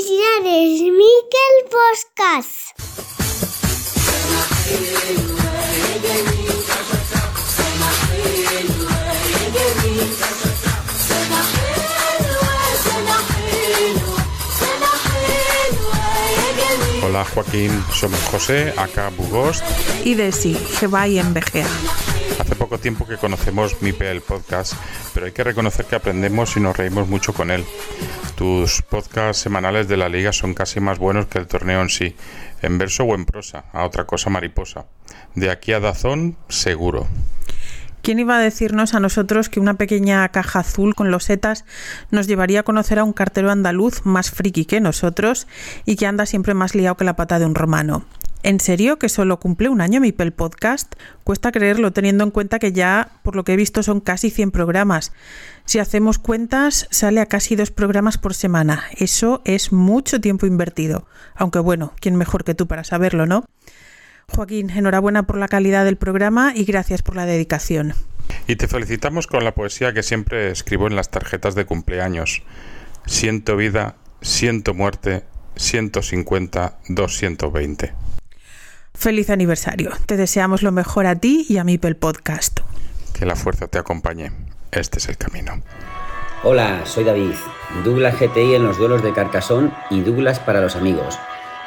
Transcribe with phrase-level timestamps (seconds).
[0.00, 2.56] Felicidades, Miquel Podcast.
[17.02, 19.62] Hola Joaquín, somos José, acá Bugost.
[20.04, 21.66] Y Desi, que va y envejea.
[22.50, 24.74] Hace poco tiempo que conocemos Mipe el podcast,
[25.14, 27.64] pero hay que reconocer que aprendemos y nos reímos mucho con él.
[28.34, 32.16] Tus podcasts semanales de la liga son casi más buenos que el torneo en sí,
[32.60, 34.86] en verso o en prosa, a otra cosa mariposa.
[35.36, 37.06] De aquí a Dazón, seguro.
[38.02, 41.64] ¿Quién iba a decirnos a nosotros que una pequeña caja azul con losetas
[42.10, 45.46] nos llevaría a conocer a un cartero andaluz más friki que nosotros
[45.86, 48.04] y que anda siempre más liado que la pata de un romano?
[48.42, 50.94] ¿En serio que solo cumple un año mi pel podcast?
[51.24, 54.50] Cuesta creerlo teniendo en cuenta que ya, por lo que he visto, son casi 100
[54.50, 55.12] programas.
[55.66, 58.84] Si hacemos cuentas, sale a casi dos programas por semana.
[58.96, 61.06] Eso es mucho tiempo invertido.
[61.34, 63.44] Aunque bueno, ¿quién mejor que tú para saberlo, no?
[64.28, 67.92] Joaquín, enhorabuena por la calidad del programa y gracias por la dedicación.
[68.46, 72.42] Y te felicitamos con la poesía que siempre escribo en las tarjetas de cumpleaños.
[73.04, 75.24] Siento vida, siento muerte,
[75.56, 78.09] 150, 220.
[79.00, 79.92] Feliz aniversario.
[80.04, 82.60] Te deseamos lo mejor a ti y a Mipel Podcast.
[83.18, 84.30] Que la fuerza te acompañe.
[84.72, 85.62] Este es el camino.
[86.42, 87.32] Hola, soy David,
[87.82, 91.18] Douglas GTI en los duelos de Carcasón y Douglas para los amigos.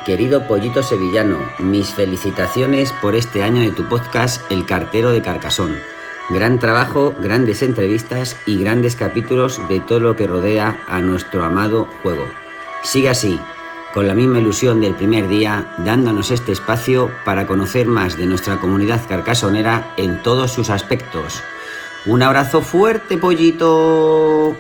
[0.06, 5.76] Querido pollito sevillano, mis felicitaciones por este año de tu podcast El cartero de Carcasón.
[6.30, 11.88] Gran trabajo, grandes entrevistas y grandes capítulos de todo lo que rodea a nuestro amado
[12.04, 12.28] juego.
[12.84, 13.40] Sigue así,
[13.94, 18.60] con la misma ilusión del primer día, dándonos este espacio para conocer más de nuestra
[18.60, 21.42] comunidad carcasonera en todos sus aspectos.
[22.06, 24.58] Un abrazo fuerte, pollito.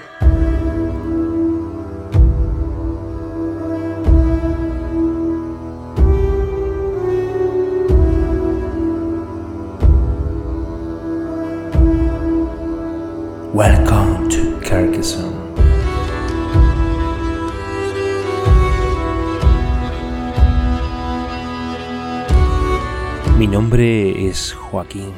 [23.43, 25.11] Mi nombre es Joaquín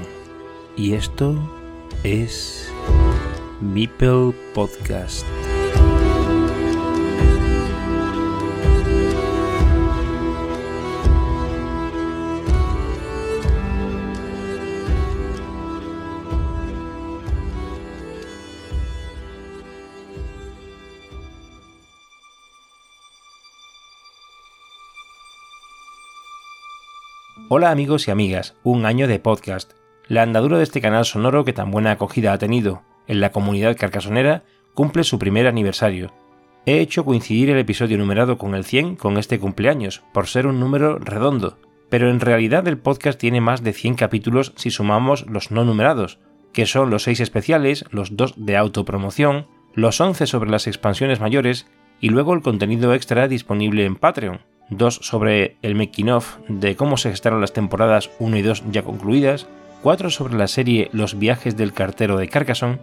[0.76, 1.38] y esto
[2.04, 2.74] es
[3.62, 5.28] Meeple Podcast.
[27.48, 29.74] Hola amigos y amigas, un año de podcast.
[30.08, 33.78] La andadura de este canal sonoro que tan buena acogida ha tenido en la comunidad
[33.78, 36.12] carcasonera cumple su primer aniversario.
[36.66, 40.60] He hecho coincidir el episodio numerado con el 100 con este cumpleaños, por ser un
[40.60, 45.52] número redondo, pero en realidad el podcast tiene más de 100 capítulos si sumamos los
[45.52, 46.18] no numerados,
[46.52, 49.46] que son los 6 especiales, los 2 de autopromoción,
[49.76, 51.68] los 11 sobre las expansiones mayores
[52.02, 56.98] y luego el contenido extra disponible en Patreon, dos sobre el making of de cómo
[56.98, 59.48] se gestaron las temporadas 1 y 2 ya concluidas,
[59.82, 62.80] cuatro sobre la serie Los viajes del cartero de Carcassonne,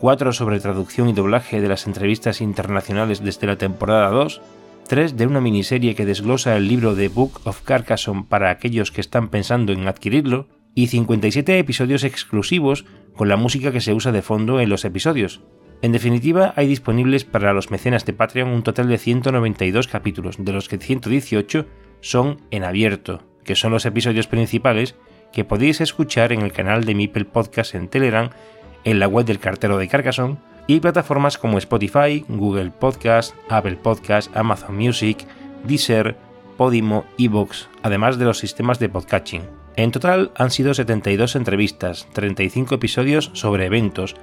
[0.00, 4.40] cuatro sobre traducción y doblaje de las entrevistas internacionales desde la temporada 2,
[4.88, 9.00] tres de una miniserie que desglosa el libro de Book of Carcassonne para aquellos que
[9.00, 14.20] están pensando en adquirirlo, y 57 episodios exclusivos con la música que se usa de
[14.20, 15.40] fondo en los episodios,
[15.82, 20.52] en definitiva, hay disponibles para los mecenas de Patreon un total de 192 capítulos, de
[20.52, 21.66] los que 118
[22.00, 24.96] son en abierto, que son los episodios principales
[25.32, 28.30] que podéis escuchar en el canal de Mipel Podcast en Telegram,
[28.84, 34.34] en la web del cartero de Carcassonne y plataformas como Spotify, Google Podcast, Apple Podcast,
[34.36, 35.26] Amazon Music,
[35.64, 36.16] Deezer,
[36.56, 39.42] Podimo, Evox, además de los sistemas de podcatching.
[39.76, 44.16] En total han sido 72 entrevistas, 35 episodios sobre eventos,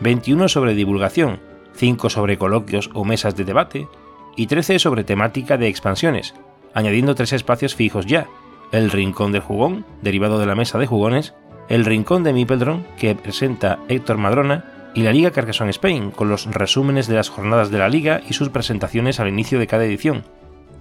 [0.00, 1.40] 21 sobre divulgación,
[1.74, 3.88] 5 sobre coloquios o mesas de debate
[4.36, 6.34] y 13 sobre temática de expansiones,
[6.74, 8.28] añadiendo tres espacios fijos ya,
[8.72, 11.34] el Rincón del Jugón, derivado de la mesa de jugones,
[11.68, 14.64] el Rincón de Mipeldron, que presenta Héctor Madrona,
[14.94, 18.32] y la Liga Carcassonne Spain, con los resúmenes de las jornadas de la liga y
[18.32, 20.24] sus presentaciones al inicio de cada edición.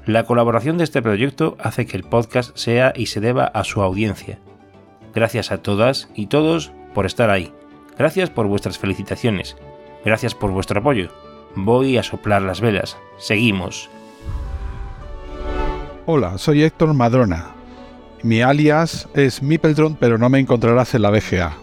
[0.06, 3.82] La colaboración de este proyecto hace que el podcast sea y se deba a su
[3.82, 4.40] audiencia.
[5.14, 7.52] Gracias a todas y todos por estar ahí.
[7.98, 9.58] Gracias por vuestras felicitaciones.
[10.06, 11.10] Gracias por vuestro apoyo.
[11.56, 12.98] Voy a soplar las velas.
[13.18, 13.90] Seguimos.
[16.06, 17.48] Hola, soy Héctor Madrona.
[18.24, 21.54] Mi alias es Mipeldron, pero no me encontrarás en la BGA.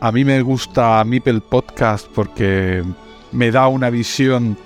[0.00, 2.82] A mí me gusta Mipel Podcast porque
[3.32, 4.56] me da una visión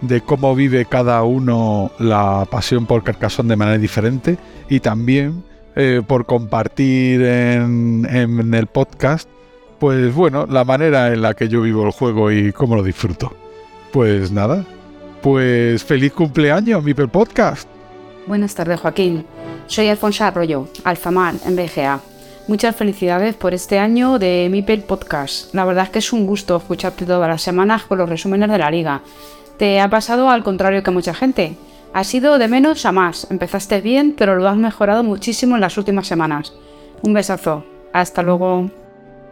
[0.00, 5.44] de cómo vive cada uno la pasión por Carcassonne de manera diferente y también
[5.76, 9.28] eh, por compartir en el podcast,
[9.82, 13.32] pues bueno, la manera en la que yo vivo el juego y cómo lo disfruto.
[13.92, 14.64] Pues nada,
[15.20, 17.68] pues feliz cumpleaños, Mipel Podcast.
[18.28, 19.26] Buenas tardes, Joaquín.
[19.66, 21.98] Soy Alfonso Arroyo, Alfamar, en BGA.
[22.46, 25.52] Muchas felicidades por este año de Mipel Podcast.
[25.52, 28.58] La verdad es que es un gusto escucharte todas las semanas con los resúmenes de
[28.58, 29.02] la liga.
[29.58, 31.56] Te ha pasado al contrario que mucha gente.
[31.92, 33.26] Ha sido de menos a más.
[33.32, 36.52] Empezaste bien, pero lo has mejorado muchísimo en las últimas semanas.
[37.02, 37.64] Un besazo.
[37.92, 38.70] Hasta luego.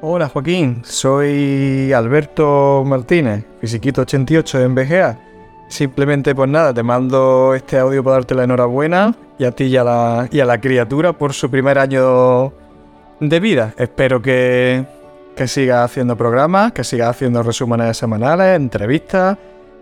[0.03, 5.19] Hola Joaquín, soy Alberto Martínez, Fisiquito 88 en BGA.
[5.69, 9.77] Simplemente pues nada, te mando este audio para darte la enhorabuena y a ti y
[9.77, 12.51] a la, y a la criatura por su primer año
[13.21, 13.75] de vida.
[13.77, 14.87] Espero que,
[15.37, 19.37] que siga haciendo programas, que siga haciendo resúmenes semanales, entrevistas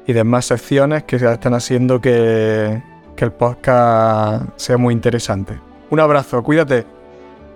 [0.05, 2.83] y demás secciones que están haciendo que,
[3.15, 5.61] que el podcast sea muy interesante.
[5.91, 6.85] Un abrazo, cuídate.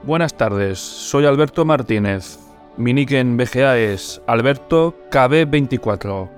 [0.04, 2.41] Buenas tardes, soy Alberto Martínez.
[2.78, 6.28] Mi nick en BGA es Alberto KB24.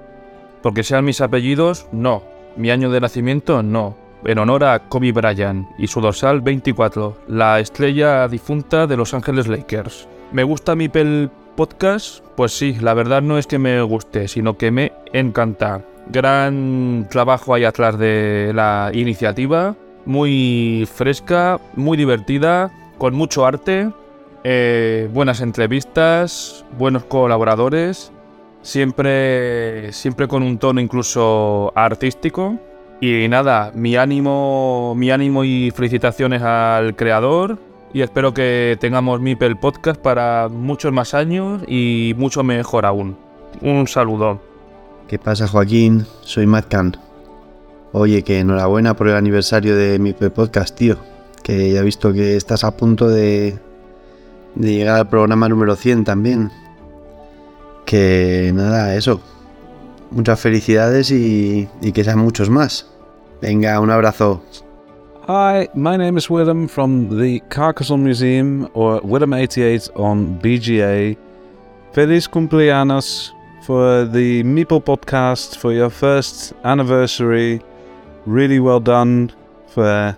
[0.62, 2.24] Porque sean mis apellidos, no.
[2.56, 3.96] Mi año de nacimiento, no.
[4.24, 9.46] En honor a Kobe Bryant y su dorsal 24, la estrella difunta de Los Ángeles
[9.46, 10.08] Lakers.
[10.32, 12.24] ¿Me gusta mi pel podcast?
[12.34, 15.84] Pues sí, la verdad no es que me guste, sino que me encanta.
[16.10, 23.90] Gran trabajo hay atrás de la iniciativa, muy fresca, muy divertida, con mucho arte,
[24.44, 28.12] eh, buenas entrevistas, buenos colaboradores,
[28.60, 32.58] siempre, siempre con un tono incluso artístico.
[33.00, 37.58] Y nada, mi ánimo, mi ánimo y felicitaciones al creador.
[37.92, 43.16] Y espero que tengamos Mipel Podcast para muchos más años y mucho mejor aún.
[43.62, 44.40] Un saludo.
[45.08, 46.06] ¿Qué pasa, Joaquín?
[46.22, 46.74] Soy Matt.
[47.92, 50.96] Oye, que enhorabuena por el aniversario de Mipel Podcast, tío.
[51.42, 53.58] Que ya he visto que estás a punto de,
[54.54, 56.50] de llegar al programa número 100 también.
[57.86, 59.20] Que nada, eso.
[60.10, 62.90] Muchas felicidades y, y que sean muchos más.
[63.40, 64.42] Venga, un abrazo.
[65.26, 71.16] Hi, my name is Willem from the Carcassonne Museum or Willem88 on BGA.
[71.92, 77.62] Feliz cumpleaños for the Meeple podcast for your first anniversary.
[78.26, 79.32] Really well done
[79.68, 80.16] for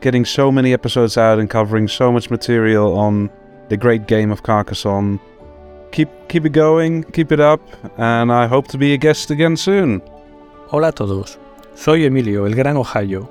[0.00, 3.30] getting so many episodes out and covering so much material on
[3.68, 5.18] the great game of Carcassonne.
[5.92, 7.60] Keep keep it going, keep it up,
[7.98, 10.02] and I hope to be a guest again soon.
[10.70, 11.38] Hola a todos,
[11.74, 13.30] soy Emilio, el Gran Ohio.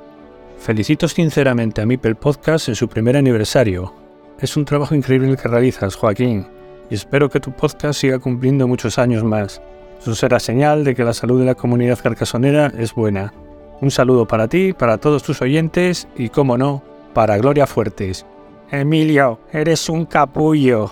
[0.57, 3.93] Felicito sinceramente a Mipel Podcast en su primer aniversario.
[4.39, 6.47] Es un trabajo increíble el que realizas, Joaquín,
[6.89, 9.61] y espero que tu podcast siga cumpliendo muchos años más.
[9.99, 13.33] Eso será señal de que la salud de la comunidad carcasonera es buena.
[13.81, 16.81] Un saludo para ti, para todos tus oyentes y, como no,
[17.13, 18.25] para Gloria Fuertes.
[18.71, 20.91] Emilio, eres un capullo.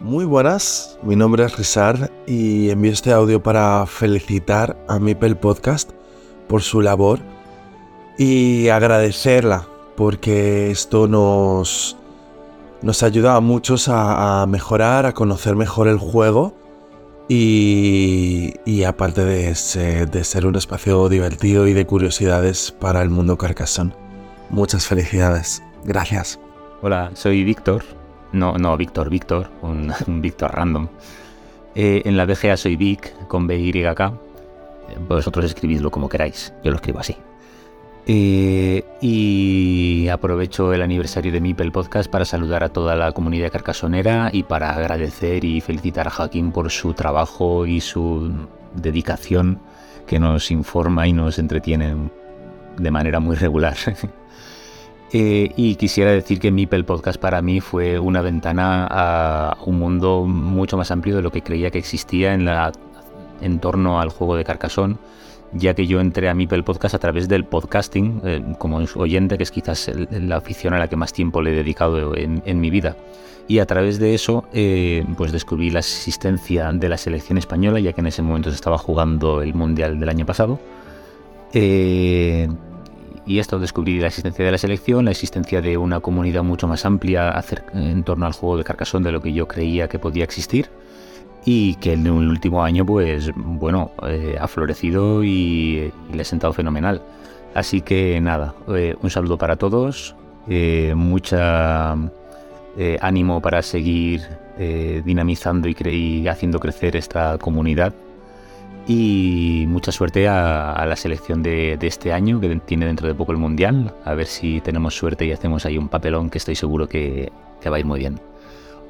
[0.00, 5.90] Muy buenas, mi nombre es Rizar y envío este audio para felicitar a Mipel Podcast
[6.48, 7.20] por su labor
[8.18, 11.96] y agradecerla porque esto nos,
[12.82, 16.54] nos ayuda a muchos a, mejorar, a conocer mejor el juego
[17.28, 23.10] y, y aparte de ser, de ser un espacio divertido y de curiosidades para el
[23.10, 23.94] mundo Carcassonne.
[24.48, 25.62] Muchas felicidades.
[25.84, 26.40] Gracias.
[26.82, 27.84] Hola, soy Víctor.
[28.32, 30.88] No, no, Víctor, Víctor, un, un Víctor random.
[31.74, 34.00] Eh, en la BGA soy Vic, con BYK.
[35.06, 37.16] Vosotros escribidlo como queráis, yo lo escribo así.
[38.06, 44.30] Eh, y aprovecho el aniversario de Mipel Podcast para saludar a toda la comunidad carcasonera
[44.32, 48.32] y para agradecer y felicitar a Joaquín por su trabajo y su
[48.74, 49.60] dedicación
[50.06, 51.94] que nos informa y nos entretiene
[52.78, 53.76] de manera muy regular.
[55.12, 60.24] Eh, y quisiera decir que Mipel Podcast para mí fue una ventana a un mundo
[60.24, 62.70] mucho más amplio de lo que creía que existía en, la,
[63.40, 64.96] en torno al juego de Carcassonne,
[65.52, 69.42] ya que yo entré a Mipel Podcast a través del podcasting, eh, como oyente, que
[69.42, 72.70] es quizás el, la afición a la que más tiempo le he dedicado en, mi
[72.70, 72.96] vida.
[73.48, 77.92] Y a través de eso, eh, pues descubrí la existencia de la selección española, ya
[77.92, 80.60] que en ese momento se estaba jugando el Mundial del año pasado.
[81.52, 82.48] Eh,
[83.30, 86.84] y esto descubrí la existencia de la selección, la existencia de una comunidad mucho más
[86.84, 87.32] amplia
[87.72, 90.68] en torno al juego de Carcassonne de lo que yo creía que podía existir
[91.44, 96.52] y que en el último año pues bueno eh, ha florecido y, le ha sentado
[96.52, 97.02] fenomenal.
[97.54, 100.16] Así que nada eh, un saludo para todos
[100.48, 101.96] eh, mucha
[103.00, 104.22] ánimo para seguir
[105.04, 107.94] dinamizando y, y haciendo crecer esta comunidad
[108.92, 113.38] Y mucha suerte a, la selección de, este año, que tiene dentro de poco el
[113.38, 113.94] Mundial.
[114.04, 117.30] A ver si tenemos suerte y hacemos ahí un papelón que estoy seguro que,
[117.70, 118.20] va a ir muy bien.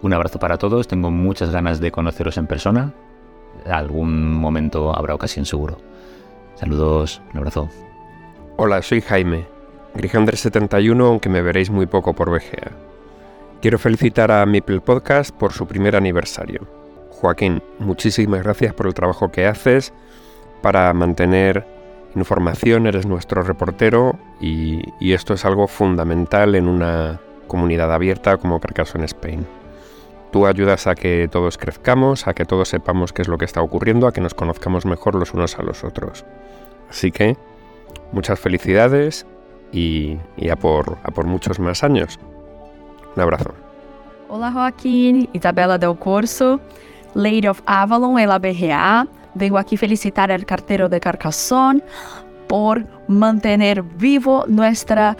[0.00, 2.94] Un abrazo para todos, tengo muchas ganas de conoceros en persona.
[3.66, 5.76] Algún momento habrá ocasión seguro.
[6.54, 7.68] Saludos, un abrazo.
[8.56, 9.44] Hola, soy Jaime,
[9.94, 12.70] Grijander71, aunque me veréis muy poco por VGA.
[13.60, 16.79] Quiero felicitar a Mipel Podcast por su primer aniversario.
[17.20, 19.92] Joaquín, muchísimas gracias por el trabajo que haces
[20.62, 21.66] para mantener
[22.14, 29.04] información, eres nuestro reportero y, esto es algo fundamental en una comunidad abierta como Carcassonne
[29.04, 29.46] Spain.
[30.32, 33.60] Tú ayudas a que todos crezcamos, a que todos sepamos qué es lo que está
[33.60, 36.24] ocurriendo, a que nos conozcamos mejor los unos a los otros.
[36.88, 37.36] Así que,
[38.12, 39.26] muchas felicidades
[39.72, 42.18] y, y a, por, a por muchos más años.
[43.14, 43.52] Un abrazo.
[44.28, 46.60] Olá, Joaquim, Isabela Del Corso,
[47.14, 49.06] Lady of Avalon en la BGA.
[49.34, 51.82] Vengo aquí felicitar al cartero de Carcassonne
[52.48, 55.16] por mantener vivo nuestra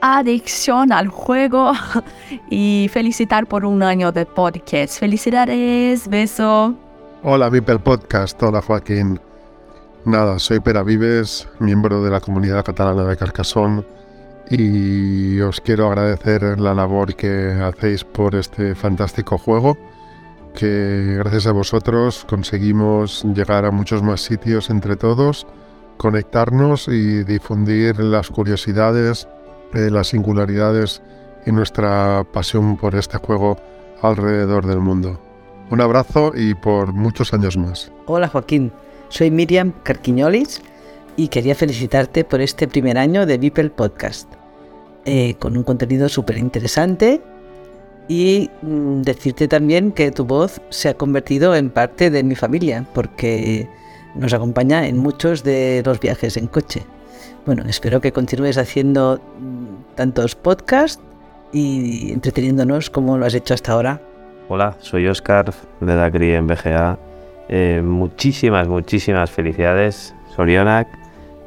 [0.00, 1.72] adicción al juego
[2.50, 4.98] y felicitar por un año de podcast.
[4.98, 6.74] Felicidades, beso.
[7.22, 8.42] Hola, Vipel Podcast.
[8.42, 9.18] Hola, Joaquín.
[10.04, 13.82] Nada, soy Pera Vives, miembro de la comunidad catalana de Carcassonne
[14.50, 19.78] y os quiero agradecer la labor que hacéis por este fantástico juego
[20.54, 25.46] que gracias a vosotros conseguimos llegar a muchos más sitios entre todos,
[25.96, 29.28] conectarnos y difundir las curiosidades,
[29.74, 31.02] eh, las singularidades
[31.44, 33.58] y nuestra pasión por este juego
[34.00, 35.20] alrededor del mundo.
[35.70, 37.90] Un abrazo y por muchos años más.
[38.06, 38.72] Hola Joaquín,
[39.08, 40.62] soy Miriam Carquiñolis
[41.16, 44.32] y quería felicitarte por este primer año de Beeple Podcast,
[45.04, 47.20] eh, con un contenido súper interesante
[48.08, 52.86] y mm, decirte también que tu voz se ha convertido en parte de mi familia,
[52.94, 53.68] porque
[54.14, 56.82] nos acompaña en muchos de los viajes en coche.
[57.46, 61.02] Bueno, espero que continúes haciendo mm, tantos podcasts
[61.52, 64.00] y entreteniéndonos como lo has hecho hasta ahora.
[64.48, 66.98] Hola, soy Oscar de Dacri en BGA.
[67.48, 70.88] Eh, muchísimas, muchísimas felicidades, Sorionak.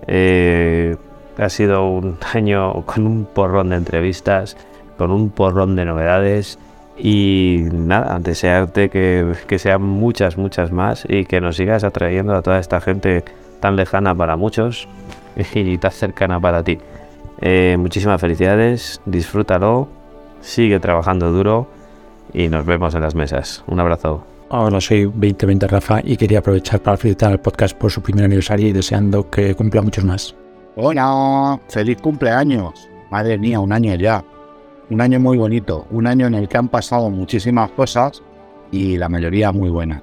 [0.08, 0.96] Eh,
[1.38, 4.58] ha sido un año con un porrón de entrevistas,
[4.98, 6.60] con un porrón de novedades
[6.98, 12.42] y nada, desearte que, que, sean muchas, muchas más y que nos sigas atrayendo a
[12.42, 13.24] toda esta gente
[13.60, 14.88] tan lejana para muchos
[15.54, 16.80] y tan cercana para ti.
[17.42, 19.88] Eh, muchísimas felicidades, disfrútalo,
[20.42, 21.68] sigue trabajando duro
[22.34, 23.64] y nos vemos en las mesas.
[23.68, 24.24] Un abrazo.
[24.50, 28.70] Hola, soy 2020 Rafa y quería aprovechar para felicitar al podcast por su primer aniversario
[28.70, 30.36] y deseando que cumpla muchos más.
[30.78, 32.88] Hola, feliz cumpleaños.
[33.12, 34.24] Madre mía, un año ya.
[34.90, 38.24] Un año muy bonito, un año en el que han pasado muchísimas cosas
[38.72, 40.02] y la mayoría muy buenas.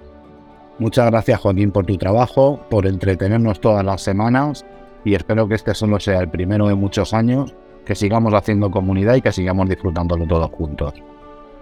[0.78, 4.66] Muchas gracias Joaquín por tu trabajo, por entretenernos todas las semanas
[5.04, 7.54] y espero que este solo sea el primero de muchos años,
[7.86, 10.94] que sigamos haciendo comunidad y que sigamos disfrutándolo todos juntos.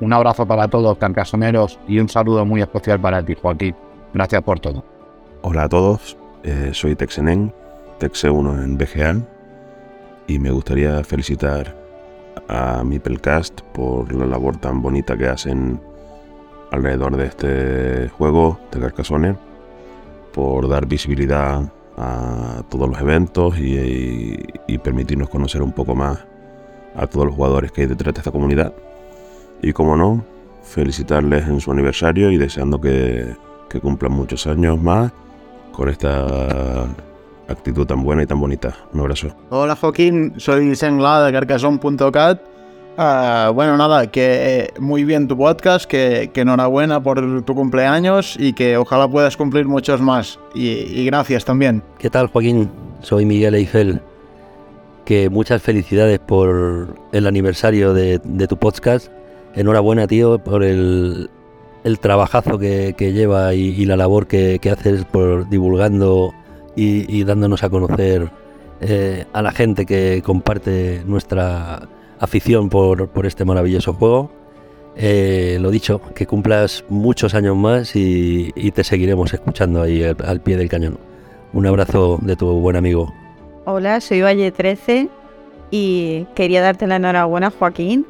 [0.00, 3.74] Un abrazo para todos, carcasoneros, y un saludo muy especial para ti, Joaquín.
[4.14, 4.84] Gracias por todo.
[5.42, 7.52] Hola a todos, eh, soy Texenen,
[8.00, 9.22] Texe1 en BGA,
[10.26, 11.81] y me gustaría felicitar
[12.48, 15.80] a Mipelcast por la labor tan bonita que hacen
[16.70, 19.36] alrededor de este juego de Carcassonne,
[20.32, 24.38] por dar visibilidad a todos los eventos y,
[24.82, 26.18] permitirnos conocer un poco más
[26.96, 28.72] a todos los jugadores que hay detrás de esta comunidad.
[29.62, 30.24] Y como no,
[30.62, 33.36] felicitarles en su aniversario y deseando que
[33.80, 35.12] cumplan muchos años más
[35.72, 36.86] con esta
[37.48, 38.74] actitud tan buena y tan bonita.
[38.92, 39.28] Un abrazo.
[39.50, 42.40] Hola Joaquín, soy Sengla de Carcassonne.cat.
[42.98, 48.36] Uh, bueno, nada, que eh, muy bien tu podcast, que, que, enhorabuena por tu cumpleaños
[48.38, 50.38] y que ojalá puedas cumplir muchos más.
[50.54, 51.82] Y, y gracias también.
[51.98, 52.70] ¿Qué tal Joaquín?
[53.00, 54.02] Soy Miguel Eiffel.
[55.06, 59.10] Que muchas felicidades por el aniversario de, de tu podcast
[59.54, 61.30] enhorabuena, tío, por el,
[61.84, 66.32] el trabajazo que, que lleva y, y, la labor que, que, haces por divulgando
[66.74, 68.30] y, dándonos a conocer
[68.80, 71.88] eh, a la gente que comparte nuestra
[72.18, 74.30] afición por, este maravilloso juego.
[74.96, 80.40] Eh, lo dicho, que cumplas muchos años más y, te seguiremos escuchando ahí al, al,
[80.40, 80.98] pie del cañón.
[81.52, 83.12] Un abrazo de tu buen amigo.
[83.64, 85.08] Hola, soy Valle 13
[85.70, 88.06] y quería darte la enhorabuena, Joaquín,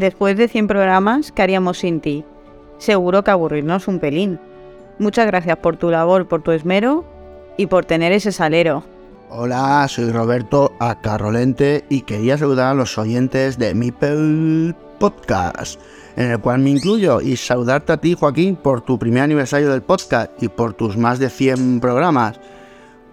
[0.00, 2.24] Después de 100 programas, ¿qué haríamos sin ti?
[2.78, 4.40] Seguro que aburrirnos un pelín.
[4.98, 7.04] Muchas gracias por tu labor, por tu esmero
[7.56, 8.84] y por tener ese salero.
[9.28, 15.80] Hola, soy Roberto Acarrolente y quería saludar a los oyentes de Mipel Podcast.
[16.16, 19.82] en el cual me incluyo, y saludarte a ti, Joaquín, por tu primer aniversario del
[19.82, 22.40] podcast y por tus más de 100 programas.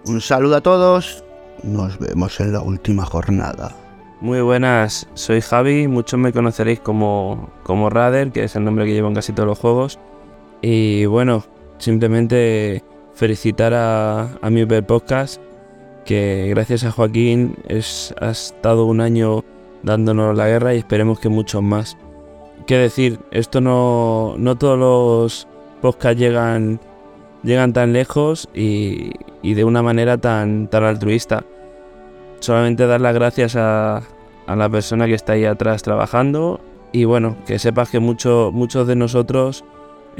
[0.06, 1.24] Un saludo a todos,
[1.62, 3.74] nos vemos en la última jornada.
[4.20, 8.92] Muy buenas, soy Javi, muchos me conoceréis como, como Rader, que es el nombre que
[8.92, 9.98] llevo en casi todos los juegos.
[10.60, 11.44] Y bueno,
[11.78, 12.82] simplemente
[13.18, 15.42] felicitar a, a mi podcast,
[16.04, 19.44] que gracias a Joaquín es, ha estado un año
[19.82, 21.98] dándonos la guerra y esperemos que muchos más.
[22.68, 25.48] Qué decir, esto no, no todos los
[25.82, 26.80] podcasts llegan,
[27.42, 29.10] llegan tan lejos y,
[29.42, 31.44] y de una manera tan, tan altruista.
[32.38, 34.02] Solamente dar las gracias a,
[34.46, 36.60] a la persona que está ahí atrás trabajando
[36.92, 39.64] y bueno, que sepas que mucho, muchos de nosotros,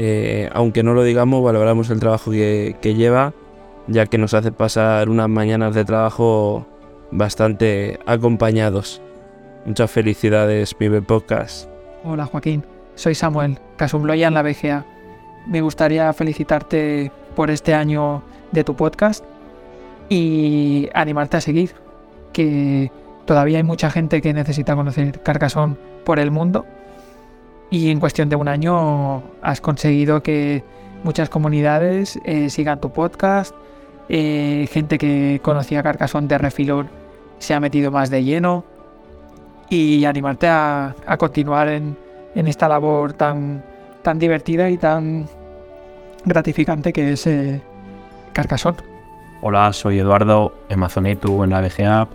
[0.01, 3.35] eh, aunque no lo digamos, valoramos el trabajo que, lleva,
[3.89, 6.65] ya que nos hace pasar unas mañanas de trabajo
[7.11, 9.03] bastante acompañados.
[9.67, 11.69] Muchas felicidades, Pibe Podcast.
[12.05, 12.65] Hola Joaquín,
[12.95, 14.87] soy Samuel, Casumloya en la BGA.
[15.49, 19.25] Me gustaría felicitarte por este año de tu podcast
[20.09, 21.75] y animarte a seguir,
[22.33, 22.93] que
[23.25, 25.75] todavía hay mucha gente que necesita conocer Carcassonne
[26.05, 26.67] por el mundo
[27.71, 30.65] y en cuestión de un año has conseguido que
[31.05, 33.55] muchas comunidades eh, sigan tu podcast,
[34.09, 36.89] eh, gente que conocía Carcassonne de refilón
[37.39, 38.65] se ha metido más de lleno
[39.71, 41.97] y animarte a, a continuar en,
[42.35, 43.63] en, esta labor tan,
[44.03, 45.29] tan divertida y tan
[46.25, 47.61] gratificante que es eh,
[48.33, 48.79] Carcassonne.
[49.41, 52.09] Hola, soy Eduardo Amazonetu en la BGA.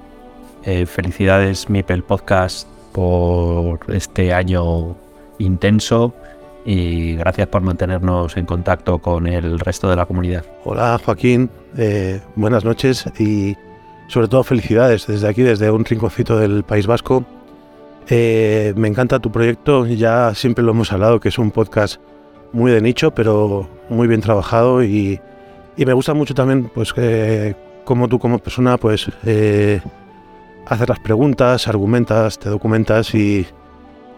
[0.66, 4.96] Eh, felicidades Mipel Podcast por este año
[5.44, 6.14] intenso
[6.66, 10.46] y gracias por mantenernos en contacto con el resto de la comunidad.
[10.64, 13.56] Hola Joaquín, eh, buenas noches y
[14.08, 17.26] sobre todo felicidades desde aquí, desde un rinconcito del País Vasco.
[18.10, 22.02] Eh, me encanta tu proyecto, ya siempre lo hemos hablado, que es un podcast
[22.52, 25.20] muy de nicho, pero muy bien trabajado y,
[25.78, 26.94] me gusta mucho también, pues,
[27.84, 29.82] como tú como persona, pues, eh,
[30.68, 33.48] hacer las preguntas, argumentas, te documentas y,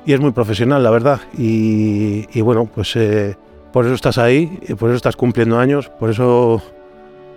[0.06, 1.22] y es muy profesional, la verdad.
[1.38, 3.36] Y, bueno, pues eh,
[3.74, 6.62] por eso estás ahí, por eso estás cumpliendo años, por eso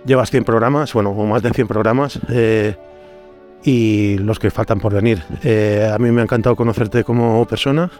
[0.05, 2.19] llevas 100 programas, bueno, o más de 100 programas.
[2.29, 2.75] Eh,
[3.63, 5.23] y los que faltan por venir.
[5.43, 7.91] Eh, a mí me ha encantado conocerte como persona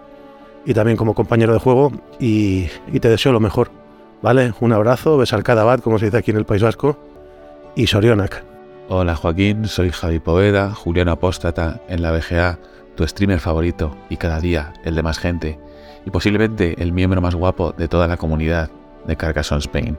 [0.65, 2.67] y también como compañero de juego y,
[2.99, 3.71] te deseo lo mejor.
[4.21, 4.53] ¿Vale?
[4.59, 6.97] Un abrazo, besar cada bat, como se dice aquí en el País Vasco,
[7.75, 8.43] y Sorionak.
[8.89, 12.59] Hola Joaquín, soy Javi Poveda, Juliano Apóstata en la BGA,
[12.99, 15.57] tu streamer favorito y cada día el de más gente,
[16.05, 18.69] y posiblemente el miembro más guapo de toda la comunidad
[19.07, 19.95] de Carcassonne Spain.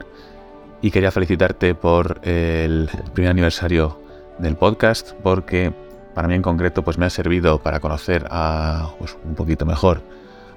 [0.83, 3.99] Y quería felicitarte por el primer aniversario
[4.37, 5.73] del podcast porque
[6.13, 10.03] para mí en concreto pues me ha servido para conocer a pues, un poquito mejor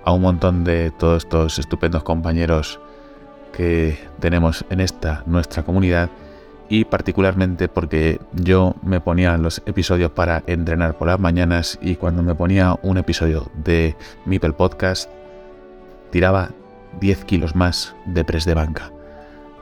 [0.04, 2.78] a un montón de todos estos estupendos compañeros
[3.56, 6.10] que tenemos en esta nuestra comunidad
[6.68, 12.22] y particularmente porque yo me ponía los episodios para entrenar por las mañanas y cuando
[12.22, 15.10] me ponía un episodio de Mipel Podcast
[16.10, 16.50] tiraba
[17.00, 18.90] 10 kilos más de press de banca.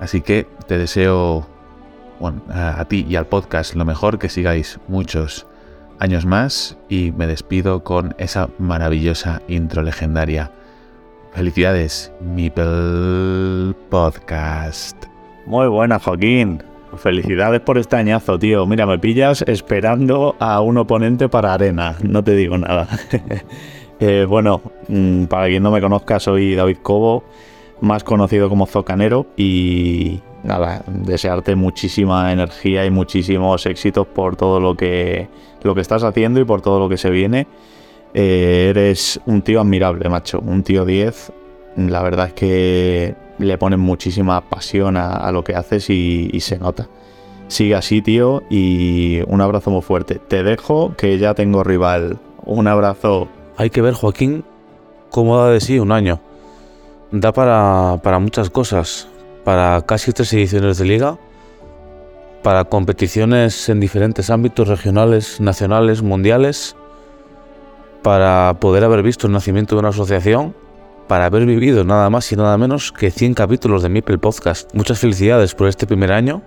[0.00, 1.46] Así que te deseo
[2.20, 5.46] bueno, a, a ti y al podcast lo mejor, que sigáis muchos
[5.98, 10.50] años más y me despido con esa maravillosa intro legendaria.
[11.32, 15.04] Felicidades, Mipel Podcast.
[15.46, 16.62] Muy buena, Joaquín.
[16.96, 18.66] Felicidades por este añazo, tío.
[18.66, 21.96] Mira, me pillas esperando a un oponente para arena.
[22.02, 22.86] No te digo nada.
[24.00, 27.24] eh, bueno, mm, para quien no me conozca, soy David Cobo,
[27.80, 29.26] más conocido como Zocanero.
[29.36, 35.28] Y nada, desearte muchísima energía y muchísimos éxitos por todo lo que,
[35.62, 37.46] lo que estás haciendo y por todo lo que se viene.
[38.14, 40.40] Eh, eres un tío admirable, macho.
[40.40, 41.32] Un tío 10.
[41.76, 46.58] La verdad es que le pones muchísima pasión a, lo que haces y, y, se
[46.58, 46.88] nota.
[47.48, 50.16] Sigue así, tío, y un abrazo muy fuerte.
[50.16, 52.18] Te dejo que ya tengo rival.
[52.44, 53.28] Un abrazo.
[53.56, 54.44] Hay que ver, Joaquín,
[55.10, 56.20] cómo da de sí un año.
[57.10, 59.08] Da para, para muchas cosas.
[59.44, 61.18] Para casi tres ediciones de liga.
[62.42, 66.74] Para competiciones en diferentes ámbitos regionales, nacionales, mundiales.
[68.02, 70.54] Para poder haber visto el nacimiento de una asociación
[71.12, 74.74] para haber vivido nada más y nada menos que 100 capítulos de Mipel Podcast.
[74.74, 76.40] Muchas felicidades por este primer año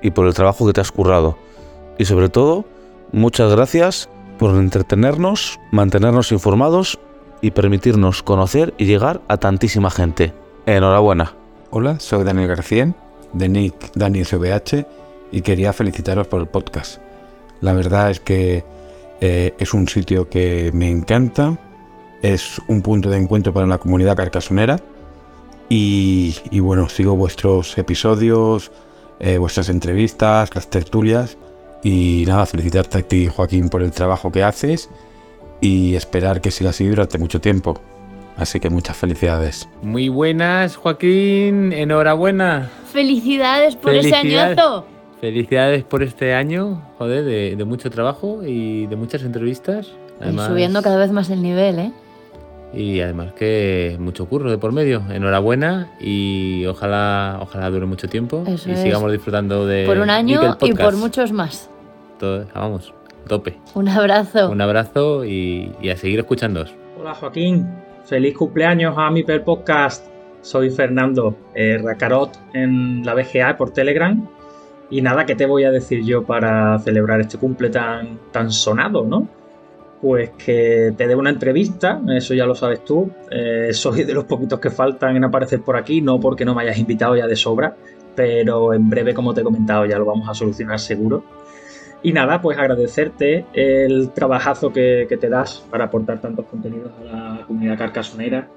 [0.00, 1.36] y por el trabajo que te has currado.
[1.98, 2.64] Y sobre todo,
[3.12, 6.98] muchas gracias por entretenernos, mantenernos informados
[7.42, 10.32] y permitirnos conocer y llegar a tantísima gente.
[10.64, 11.34] Enhorabuena.
[11.68, 12.94] Hola, soy Daniel García,
[13.34, 14.86] de Nick Daniel CVH,
[15.30, 17.02] y quería felicitaros por el podcast.
[17.60, 18.64] La verdad es que
[19.20, 21.58] eh, es un sitio que me encanta,
[22.32, 24.78] es un punto de encuentro para la comunidad carcasonera.
[25.68, 28.70] Y, y bueno, sigo vuestros episodios,
[29.18, 31.36] eh, vuestras entrevistas, las tertulias.
[31.82, 34.88] Y nada, felicitarte a ti, Joaquín, por el trabajo que haces
[35.60, 37.80] y esperar que siga así durante mucho tiempo.
[38.36, 39.68] Así que muchas felicidades.
[39.82, 41.72] Muy buenas, Joaquín.
[41.72, 42.70] Enhorabuena.
[42.92, 44.58] Felicidades por ese Felicidades.
[44.58, 44.86] añazo.
[45.20, 49.88] Felicidades por este año, joder, de, de mucho trabajo y de muchas entrevistas.
[50.20, 51.92] Y subiendo cada vez más el nivel, ¿eh?
[52.76, 55.02] Y además que mucho curro de por medio.
[55.10, 58.82] Enhorabuena y ojalá, ojalá dure mucho tiempo Eso y es.
[58.82, 61.70] sigamos disfrutando de por un año y por muchos más.
[62.18, 62.92] Todo- vamos,
[63.26, 63.58] tope.
[63.74, 64.50] Un abrazo.
[64.50, 66.74] Un abrazo y, y a seguir escuchándoos.
[67.00, 67.66] Hola Joaquín,
[68.04, 70.06] feliz cumpleaños a mi per podcast.
[70.42, 74.28] Soy Fernando eh, Racarot en la BGA por Telegram.
[74.90, 79.04] Y nada, ¿qué te voy a decir yo para celebrar este cumple tan, tan sonado,
[79.04, 79.26] no?
[80.00, 83.10] Pues que te dé una entrevista, eso ya lo sabes tú.
[83.30, 86.62] Eh, soy de los poquitos que faltan en aparecer por aquí, no porque no me
[86.62, 87.74] hayas invitado ya de sobra,
[88.14, 91.24] pero en breve, como te he comentado, ya lo vamos a solucionar seguro.
[92.02, 97.46] Y nada, pues agradecerte el trabajazo que, te das para aportar tantos contenidos a la
[97.46, 98.48] comunidad carcasonera.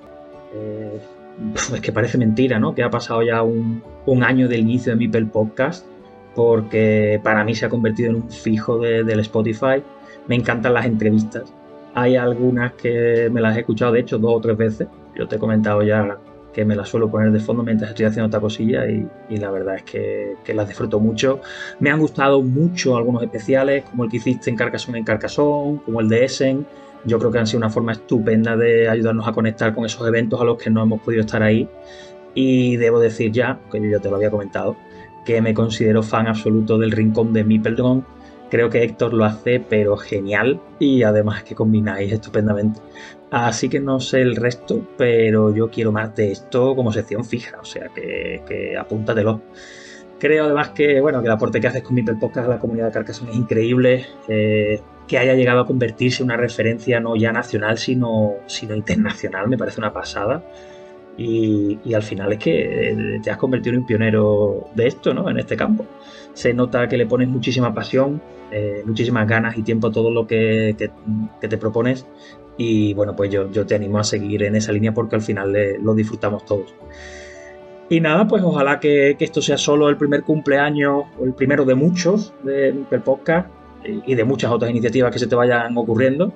[0.54, 1.00] Eh,
[1.74, 2.76] es que parece mentira, ¿no?
[2.76, 5.86] Que ha pasado ya un, un año del inicio de mi Pel Podcast,
[6.36, 9.84] porque para mí se ha convertido en un fijo de- del Spotify.
[10.28, 11.54] Me encantan las entrevistas.
[11.96, 14.88] Hay algunas que me las he escuchado, de hecho, dos o tres veces.
[15.16, 16.18] Yo te he comentado ya
[16.54, 19.52] que me las suelo poner de fondo mientras estoy haciendo otra cosilla y, y la
[19.52, 21.42] verdad es que, que las disfruto mucho.
[21.80, 26.00] Me han gustado mucho algunos especiales, como el que hiciste en Carcassonne en Carcassonne, como
[26.02, 26.66] el de Essen.
[27.06, 30.40] Yo creo que han sido una forma estupenda de ayudarnos a conectar con esos eventos
[30.42, 31.68] a los que no hemos podido estar ahí.
[32.34, 34.76] Y debo decir ya, que yo ya te lo había comentado,
[35.26, 38.06] que me considero fan absoluto del rincón de Mipeldron.
[38.50, 40.60] Creo que Héctor lo hace, pero genial.
[40.80, 42.80] Y además que combináis estupendamente.
[43.32, 47.60] Así que no sé el resto, pero yo quiero más de esto como sección fija.
[47.62, 49.42] O sea que, que apúntatelo.
[50.20, 52.88] Creo además que, bueno, que el aporte que haces con Mipel Podcast a la comunidad
[52.88, 54.06] de Carcassonne es increíble.
[54.28, 59.50] eh, que haya llegado a convertirse en una referencia no ya nacional, sino, sino internacional,
[59.50, 60.44] me parece una pasada.
[61.22, 65.14] Y, y al final es que eh, te has convertido en un pionero de esto,
[65.14, 65.30] ¿no?
[65.30, 65.86] En este campo.
[66.34, 70.26] Se nota que le pones muchísima pasión, eh, muchísimas ganas y tiempo a todo lo
[70.26, 70.92] que, que-
[71.42, 72.06] que te propones.
[72.58, 75.52] Y bueno, pues yo, yo te animo a seguir en esa línea porque al final
[75.52, 76.74] le- lo disfrutamos todos.
[77.90, 81.66] Y nada, pues ojalá que, que esto sea solo el primer cumpleaños o el primero
[81.66, 83.50] de muchos de- del podcast
[83.84, 86.34] y y de muchas otras iniciativas que se te vayan ocurriendo.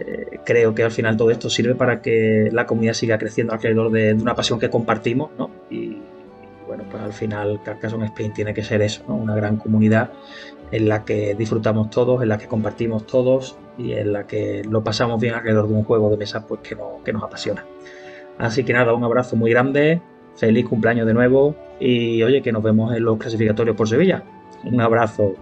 [0.00, 3.90] Eh, creo que al final todo esto sirve para que la comunidad siga creciendo alrededor
[3.92, 5.50] de, una pasión que compartimos, ¿no?
[5.70, 5.98] Y,
[6.66, 9.04] bueno, pues al final Carcassonne Spain tiene que ser eso.
[9.06, 10.10] Una gran comunidad
[10.72, 14.82] en la que disfrutamos todos, en la que compartimos todos y en la que lo
[14.82, 17.64] pasamos bien alrededor de un juego de mesa pues que, no- que nos apasiona.
[18.38, 20.00] Así que nada, un abrazo muy grande,
[20.36, 24.24] feliz cumpleaños de nuevo y oye que nos vemos en los clasificatorios por Sevilla.
[24.64, 25.34] Un abrazo.